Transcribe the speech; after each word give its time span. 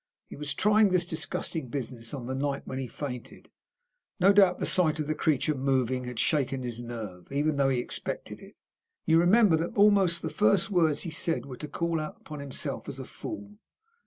He 0.25 0.35
was 0.35 0.55
trying 0.55 0.89
this 0.89 1.05
disgusting 1.05 1.67
business 1.67 2.11
on 2.11 2.25
the 2.25 2.33
night 2.33 2.63
when 2.65 2.79
he 2.79 2.87
fainted. 2.87 3.51
No 4.19 4.33
doubt 4.33 4.57
the 4.57 4.65
sight 4.65 4.97
of 4.99 5.05
the 5.05 5.13
creature 5.13 5.53
moving 5.53 6.05
had 6.05 6.17
shaken 6.17 6.63
his 6.63 6.79
nerve, 6.79 7.31
even 7.31 7.55
though 7.57 7.69
he 7.69 7.77
had 7.77 7.83
expected 7.83 8.41
it. 8.41 8.55
You 9.05 9.19
remember 9.19 9.55
that 9.57 9.77
almost 9.77 10.23
the 10.23 10.31
first 10.31 10.71
words 10.71 11.03
he 11.03 11.11
said 11.11 11.45
were 11.45 11.57
to 11.57 11.67
call 11.67 11.99
out 11.99 12.17
upon 12.19 12.39
himself 12.39 12.89
as 12.89 12.97
a 12.97 13.05
fool. 13.05 13.59